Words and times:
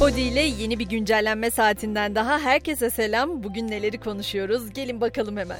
Podi 0.00 0.20
ile 0.20 0.40
yeni 0.40 0.78
bir 0.78 0.88
güncellenme 0.88 1.50
saatinden 1.50 2.14
daha 2.14 2.38
herkese 2.38 2.90
selam. 2.90 3.42
Bugün 3.42 3.68
neleri 3.68 4.00
konuşuyoruz? 4.00 4.72
Gelin 4.72 5.00
bakalım 5.00 5.36
hemen. 5.36 5.58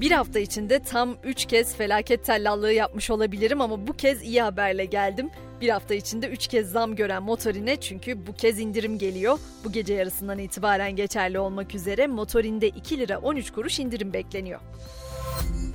Bir 0.00 0.10
hafta 0.10 0.38
içinde 0.38 0.78
tam 0.78 1.16
3 1.24 1.44
kez 1.44 1.76
felaket 1.76 2.24
tellallığı 2.24 2.72
yapmış 2.72 3.10
olabilirim 3.10 3.60
ama 3.60 3.86
bu 3.86 3.92
kez 3.92 4.22
iyi 4.22 4.42
haberle 4.42 4.84
geldim. 4.84 5.30
Bir 5.60 5.68
hafta 5.68 5.94
içinde 5.94 6.28
3 6.28 6.46
kez 6.46 6.70
zam 6.70 6.96
gören 6.96 7.22
motorine 7.22 7.76
çünkü 7.76 8.26
bu 8.26 8.32
kez 8.32 8.58
indirim 8.58 8.98
geliyor. 8.98 9.38
Bu 9.64 9.72
gece 9.72 9.94
yarısından 9.94 10.38
itibaren 10.38 10.96
geçerli 10.96 11.38
olmak 11.38 11.74
üzere 11.74 12.06
motorinde 12.06 12.68
2 12.68 12.98
lira 12.98 13.18
13 13.18 13.50
kuruş 13.50 13.78
indirim 13.78 14.12
bekleniyor. 14.12 14.60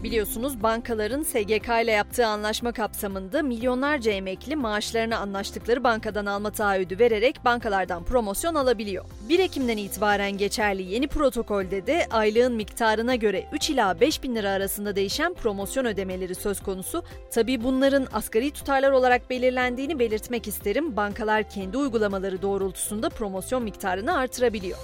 Biliyorsunuz 0.03 0.63
bankaların 0.63 1.23
SGK 1.23 1.67
ile 1.83 1.91
yaptığı 1.91 2.27
anlaşma 2.27 2.71
kapsamında 2.71 3.41
milyonlarca 3.41 4.11
emekli 4.11 4.55
maaşlarını 4.55 5.17
anlaştıkları 5.17 5.83
bankadan 5.83 6.25
alma 6.25 6.51
taahhüdü 6.51 6.99
vererek 6.99 7.45
bankalardan 7.45 8.03
promosyon 8.03 8.55
alabiliyor. 8.55 9.05
1 9.29 9.39
Ekim'den 9.39 9.77
itibaren 9.77 10.37
geçerli 10.37 10.83
yeni 10.83 11.07
protokolde 11.07 11.87
de 11.87 12.07
aylığın 12.11 12.53
miktarına 12.53 13.15
göre 13.15 13.45
3 13.53 13.69
ila 13.69 13.99
5 13.99 14.23
bin 14.23 14.35
lira 14.35 14.49
arasında 14.49 14.95
değişen 14.95 15.33
promosyon 15.33 15.85
ödemeleri 15.85 16.35
söz 16.35 16.59
konusu. 16.63 17.03
Tabi 17.31 17.63
bunların 17.63 18.07
asgari 18.13 18.51
tutarlar 18.51 18.91
olarak 18.91 19.29
belirlendiğini 19.29 19.99
belirtmek 19.99 20.47
isterim. 20.47 20.95
Bankalar 20.95 21.49
kendi 21.49 21.77
uygulamaları 21.77 22.41
doğrultusunda 22.41 23.09
promosyon 23.09 23.63
miktarını 23.63 24.17
artırabiliyor. 24.17 24.77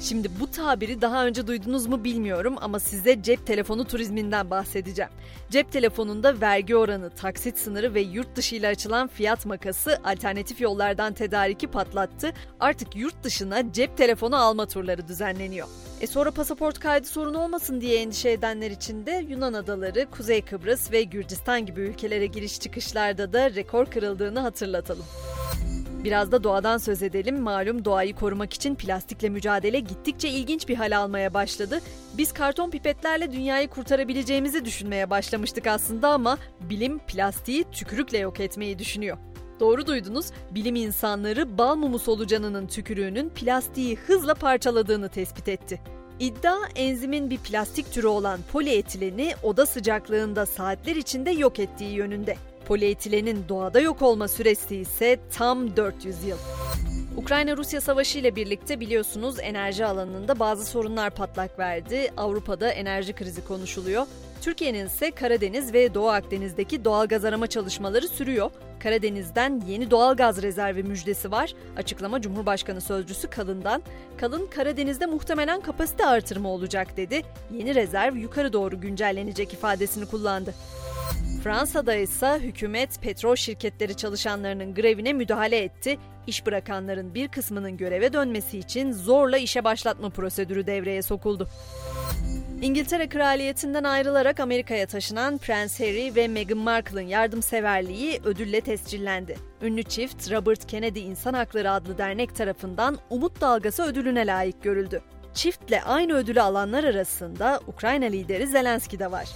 Şimdi 0.00 0.28
bu 0.40 0.50
tabiri 0.50 1.00
daha 1.00 1.26
önce 1.26 1.46
duydunuz 1.46 1.86
mu 1.86 2.04
bilmiyorum 2.04 2.56
ama 2.60 2.78
size 2.80 3.22
cep 3.22 3.46
telefonu 3.46 3.84
turizminden 3.84 4.50
bahsedeceğim. 4.50 5.10
Cep 5.50 5.72
telefonunda 5.72 6.40
vergi 6.40 6.76
oranı, 6.76 7.10
taksit 7.10 7.58
sınırı 7.58 7.94
ve 7.94 8.00
yurt 8.00 8.36
dışı 8.36 8.54
ile 8.56 8.68
açılan 8.68 9.08
fiyat 9.08 9.46
makası 9.46 9.98
alternatif 10.04 10.60
yollardan 10.60 11.12
tedariki 11.12 11.66
patlattı. 11.66 12.32
Artık 12.60 12.96
yurt 12.96 13.24
dışına 13.24 13.72
cep 13.72 13.96
telefonu 13.96 14.36
alma 14.36 14.66
turları 14.66 15.08
düzenleniyor. 15.08 15.68
E 16.00 16.06
sonra 16.06 16.30
pasaport 16.30 16.78
kaydı 16.78 17.06
sorunu 17.06 17.38
olmasın 17.38 17.80
diye 17.80 18.00
endişe 18.00 18.30
edenler 18.30 18.70
için 18.70 19.06
de 19.06 19.24
Yunan 19.28 19.52
adaları, 19.52 20.06
Kuzey 20.10 20.42
Kıbrıs 20.42 20.92
ve 20.92 21.02
Gürcistan 21.02 21.66
gibi 21.66 21.80
ülkelere 21.80 22.26
giriş 22.26 22.60
çıkışlarda 22.60 23.32
da 23.32 23.54
rekor 23.54 23.86
kırıldığını 23.86 24.40
hatırlatalım. 24.40 25.04
Biraz 26.04 26.32
da 26.32 26.44
doğadan 26.44 26.78
söz 26.78 27.02
edelim. 27.02 27.40
Malum 27.40 27.84
doğayı 27.84 28.14
korumak 28.14 28.52
için 28.52 28.74
plastikle 28.74 29.28
mücadele 29.28 29.80
gittikçe 29.80 30.28
ilginç 30.28 30.68
bir 30.68 30.74
hal 30.74 30.96
almaya 30.96 31.34
başladı. 31.34 31.80
Biz 32.18 32.32
karton 32.32 32.70
pipetlerle 32.70 33.32
dünyayı 33.32 33.68
kurtarabileceğimizi 33.68 34.64
düşünmeye 34.64 35.10
başlamıştık 35.10 35.66
aslında 35.66 36.08
ama 36.08 36.38
bilim 36.60 36.98
plastiği 36.98 37.64
tükürükle 37.72 38.18
yok 38.18 38.40
etmeyi 38.40 38.78
düşünüyor. 38.78 39.18
Doğru 39.60 39.86
duydunuz. 39.86 40.26
Bilim 40.50 40.74
insanları 40.74 41.58
bal 41.58 41.76
mumu 41.76 41.98
solucanının 41.98 42.66
tükürüğünün 42.66 43.28
plastiği 43.28 43.96
hızla 43.96 44.34
parçaladığını 44.34 45.08
tespit 45.08 45.48
etti. 45.48 45.80
İddia 46.20 46.56
enzimin 46.76 47.30
bir 47.30 47.38
plastik 47.38 47.92
türü 47.92 48.06
olan 48.06 48.40
polietileni 48.52 49.34
oda 49.42 49.66
sıcaklığında 49.66 50.46
saatler 50.46 50.96
içinde 50.96 51.30
yok 51.30 51.58
ettiği 51.58 51.92
yönünde. 51.92 52.36
Polietilenin 52.66 53.44
doğada 53.48 53.80
yok 53.80 54.02
olma 54.02 54.28
süresi 54.28 54.76
ise 54.76 55.18
tam 55.32 55.76
400 55.76 56.24
yıl. 56.24 56.38
Ukrayna-Rusya 57.16 57.80
savaşı 57.80 58.18
ile 58.18 58.36
birlikte 58.36 58.80
biliyorsunuz 58.80 59.36
enerji 59.40 59.84
alanında 59.86 60.38
bazı 60.38 60.64
sorunlar 60.64 61.10
patlak 61.10 61.58
verdi. 61.58 62.10
Avrupa'da 62.16 62.70
enerji 62.70 63.12
krizi 63.12 63.44
konuşuluyor. 63.44 64.06
Türkiye'nin 64.40 64.86
ise 64.86 65.10
Karadeniz 65.10 65.72
ve 65.72 65.94
Doğu 65.94 66.08
Akdeniz'deki 66.08 66.84
doğal 66.84 67.06
gaz 67.06 67.24
arama 67.24 67.46
çalışmaları 67.46 68.08
sürüyor. 68.08 68.50
Karadeniz'den 68.82 69.62
yeni 69.68 69.90
doğal 69.90 70.16
gaz 70.16 70.42
rezervi 70.42 70.82
müjdesi 70.82 71.30
var. 71.30 71.54
Açıklama 71.76 72.20
Cumhurbaşkanı 72.20 72.80
Sözcüsü 72.80 73.30
Kalın'dan. 73.30 73.82
Kalın 74.16 74.46
Karadeniz'de 74.46 75.06
muhtemelen 75.06 75.60
kapasite 75.60 76.06
artırımı 76.06 76.48
olacak 76.48 76.96
dedi. 76.96 77.22
Yeni 77.52 77.74
rezerv 77.74 78.16
yukarı 78.16 78.52
doğru 78.52 78.80
güncellenecek 78.80 79.52
ifadesini 79.52 80.06
kullandı. 80.06 80.54
Fransa'da 81.44 81.94
ise 81.94 82.38
hükümet 82.40 83.02
petrol 83.02 83.36
şirketleri 83.36 83.96
çalışanlarının 83.96 84.74
grevine 84.74 85.12
müdahale 85.12 85.58
etti. 85.58 85.98
İş 86.26 86.46
bırakanların 86.46 87.14
bir 87.14 87.28
kısmının 87.28 87.76
göreve 87.76 88.12
dönmesi 88.12 88.58
için 88.58 88.92
zorla 88.92 89.38
işe 89.38 89.64
başlatma 89.64 90.10
prosedürü 90.10 90.66
devreye 90.66 91.02
sokuldu. 91.02 91.48
İngiltere 92.62 93.08
Kraliyetinden 93.08 93.84
ayrılarak 93.84 94.40
Amerika'ya 94.40 94.86
taşınan 94.86 95.38
Prens 95.38 95.80
Harry 95.80 96.14
ve 96.14 96.28
Meghan 96.28 96.58
Markle'ın 96.58 97.06
yardımseverliği 97.06 98.20
ödülle 98.24 98.60
tescillendi. 98.60 99.36
Ünlü 99.62 99.82
çift 99.82 100.32
Robert 100.32 100.66
Kennedy 100.66 101.00
İnsan 101.00 101.34
Hakları 101.34 101.70
adlı 101.70 101.98
dernek 101.98 102.36
tarafından 102.36 102.98
Umut 103.10 103.40
Dalgası 103.40 103.82
ödülüne 103.82 104.26
layık 104.26 104.62
görüldü. 104.62 105.02
Çiftle 105.34 105.82
aynı 105.82 106.14
ödülü 106.14 106.40
alanlar 106.40 106.84
arasında 106.84 107.60
Ukrayna 107.66 108.06
lideri 108.06 108.46
Zelenski 108.46 108.98
de 108.98 109.10
var. 109.10 109.28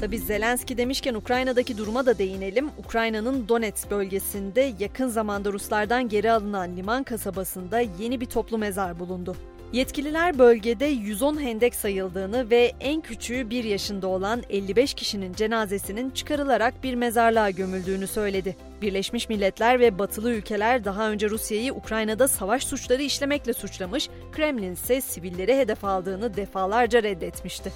Tabi 0.00 0.18
Zelenski 0.18 0.76
demişken 0.76 1.14
Ukrayna'daki 1.14 1.78
duruma 1.78 2.06
da 2.06 2.18
değinelim. 2.18 2.70
Ukrayna'nın 2.78 3.48
Donetsk 3.48 3.90
bölgesinde 3.90 4.72
yakın 4.78 5.08
zamanda 5.08 5.52
Ruslardan 5.52 6.08
geri 6.08 6.32
alınan 6.32 6.76
liman 6.76 7.02
kasabasında 7.02 7.80
yeni 7.80 8.20
bir 8.20 8.26
toplu 8.26 8.58
mezar 8.58 8.98
bulundu. 8.98 9.36
Yetkililer 9.72 10.38
bölgede 10.38 10.84
110 10.84 11.40
hendek 11.40 11.74
sayıldığını 11.74 12.50
ve 12.50 12.72
en 12.80 13.00
küçüğü 13.00 13.50
1 13.50 13.64
yaşında 13.64 14.06
olan 14.06 14.42
55 14.50 14.94
kişinin 14.94 15.32
cenazesinin 15.32 16.10
çıkarılarak 16.10 16.82
bir 16.82 16.94
mezarlığa 16.94 17.50
gömüldüğünü 17.50 18.06
söyledi. 18.06 18.56
Birleşmiş 18.82 19.28
Milletler 19.28 19.80
ve 19.80 19.98
batılı 19.98 20.32
ülkeler 20.32 20.84
daha 20.84 21.10
önce 21.10 21.30
Rusya'yı 21.30 21.74
Ukrayna'da 21.74 22.28
savaş 22.28 22.66
suçları 22.66 23.02
işlemekle 23.02 23.52
suçlamış, 23.52 24.08
Kremlin 24.32 24.72
ise 24.72 25.00
sivilleri 25.00 25.56
hedef 25.56 25.84
aldığını 25.84 26.36
defalarca 26.36 27.02
reddetmişti. 27.02 27.72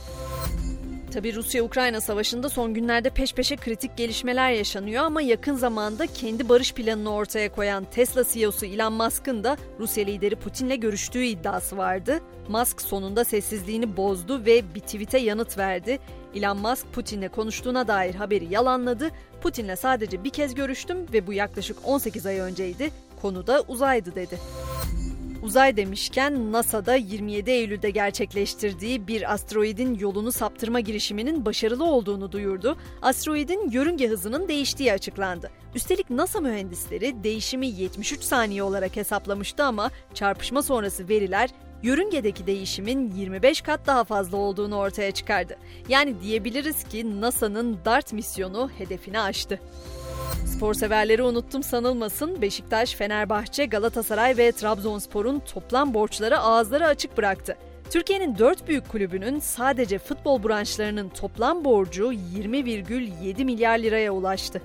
Tabi 1.12 1.34
Rusya-Ukrayna 1.34 2.00
savaşında 2.00 2.48
son 2.48 2.74
günlerde 2.74 3.10
peş 3.10 3.34
peşe 3.34 3.56
kritik 3.56 3.96
gelişmeler 3.96 4.50
yaşanıyor 4.50 5.04
ama 5.04 5.22
yakın 5.22 5.54
zamanda 5.54 6.06
kendi 6.06 6.48
barış 6.48 6.74
planını 6.74 7.12
ortaya 7.12 7.52
koyan 7.52 7.84
Tesla 7.84 8.24
CEO'su 8.32 8.66
Elon 8.66 8.92
Musk'ın 8.92 9.44
da 9.44 9.56
Rusya 9.78 10.04
lideri 10.04 10.36
Putin'le 10.36 10.80
görüştüğü 10.80 11.24
iddiası 11.24 11.76
vardı. 11.76 12.20
Musk 12.48 12.82
sonunda 12.82 13.24
sessizliğini 13.24 13.96
bozdu 13.96 14.44
ve 14.46 14.74
bir 14.74 14.80
tweet'e 14.80 15.18
yanıt 15.18 15.58
verdi. 15.58 15.98
Elon 16.34 16.58
Musk 16.58 16.92
Putin'le 16.92 17.28
konuştuğuna 17.28 17.88
dair 17.88 18.14
haberi 18.14 18.52
yalanladı. 18.52 19.10
Putin'le 19.42 19.76
sadece 19.76 20.24
bir 20.24 20.30
kez 20.30 20.54
görüştüm 20.54 21.06
ve 21.12 21.26
bu 21.26 21.32
yaklaşık 21.32 21.76
18 21.84 22.26
ay 22.26 22.38
önceydi. 22.38 22.90
Konu 23.22 23.46
da 23.46 23.64
uzaydı 23.68 24.14
dedi. 24.14 24.38
Uzay 25.42 25.76
demişken 25.76 26.53
NASA'da 26.53 26.94
27 26.94 27.50
Eylül'de 27.50 27.91
gerçekleştirdiği 27.91 29.06
bir 29.06 29.32
asteroidin 29.32 29.94
yolunu 29.94 30.32
saptırma 30.32 30.80
girişiminin 30.80 31.44
başarılı 31.44 31.84
olduğunu 31.84 32.32
duyurdu. 32.32 32.76
Asteroidin 33.03 33.70
yörünge 33.70 34.08
hızının 34.08 34.48
değiştiği 34.48 34.92
açıklandı. 34.92 35.50
Üstelik 35.75 36.10
NASA 36.10 36.41
mühendisleri 36.41 37.25
değişimi 37.25 37.66
73 37.66 38.22
saniye 38.22 38.62
olarak 38.62 38.97
hesaplamıştı 38.97 39.64
ama 39.64 39.91
çarpışma 40.14 40.62
sonrası 40.62 41.08
veriler 41.08 41.50
yörüngedeki 41.82 42.47
değişimin 42.47 43.10
25 43.10 43.60
kat 43.60 43.86
daha 43.86 44.04
fazla 44.04 44.36
olduğunu 44.36 44.76
ortaya 44.76 45.10
çıkardı. 45.10 45.56
Yani 45.88 46.20
diyebiliriz 46.20 46.84
ki 46.84 47.20
NASA'nın 47.20 47.78
DART 47.84 48.12
misyonu 48.12 48.70
hedefini 48.78 49.20
aştı. 49.20 49.60
Spor 50.47 50.75
severleri 50.75 51.22
unuttum 51.22 51.62
sanılmasın. 51.62 52.42
Beşiktaş, 52.42 52.94
Fenerbahçe, 52.94 53.66
Galatasaray 53.66 54.36
ve 54.36 54.53
Trabzonspor'un 54.53 55.38
toplam 55.41 55.94
borçları 55.94 56.38
ağızları 56.38 56.86
açık 56.86 57.16
bıraktı. 57.16 57.56
Türkiye'nin 57.91 58.38
dört 58.38 58.69
büyük 58.69 58.88
kulübünün 58.88 59.38
sadece 59.38 59.98
futbol 59.98 60.42
branşlarının 60.42 61.08
toplam 61.08 61.64
borcu 61.64 62.12
20,7 62.12 63.44
milyar 63.44 63.78
liraya 63.78 64.12
ulaştı. 64.12 64.62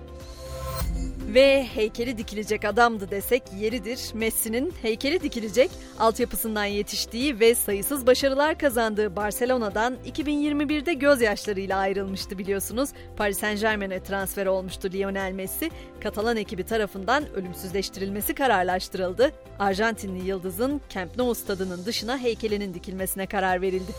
Ve 1.38 1.64
heykeli 1.64 2.18
dikilecek 2.18 2.66
adamdı 2.66 3.12
desek 3.12 3.44
yeridir. 3.60 4.00
Messi'nin 4.14 4.74
heykeli 4.82 5.22
dikilecek, 5.24 5.72
altyapısından 6.00 6.66
yetiştiği 6.66 7.40
ve 7.40 7.56
sayısız 7.56 8.08
başarılar 8.08 8.58
kazandığı 8.58 9.16
Barcelona'dan 9.16 9.96
2021'de 10.06 10.94
gözyaşlarıyla 10.94 11.78
ayrılmıştı 11.78 12.38
biliyorsunuz. 12.38 12.90
Paris 13.18 13.40
Saint 13.40 13.62
Germain'e 13.62 14.04
transfer 14.04 14.46
olmuştu 14.46 14.90
Lionel 14.94 15.32
Messi. 15.32 15.72
Katalan 16.00 16.38
ekibi 16.38 16.64
tarafından 16.64 17.34
ölümsüzleştirilmesi 17.34 18.34
kararlaştırıldı. 18.36 19.32
Arjantinli 19.60 20.28
yıldızın 20.28 20.82
Camp 20.90 21.18
Nou 21.18 21.36
stadının 21.36 21.86
dışına 21.86 22.18
heykelinin 22.18 22.74
dikilmesine 22.74 23.26
karar 23.26 23.62
verildi. 23.62 23.92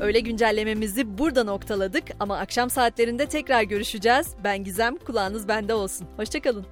Öyle 0.00 0.20
güncellememizi 0.20 1.18
burada 1.18 1.44
noktaladık 1.44 2.04
ama 2.20 2.38
akşam 2.38 2.70
saatlerinde 2.70 3.26
tekrar 3.26 3.62
görüşeceğiz. 3.62 4.26
Ben 4.44 4.64
Gizem, 4.64 4.96
kulağınız 4.96 5.48
bende 5.48 5.74
olsun. 5.74 6.06
Hoşçakalın. 6.16 6.66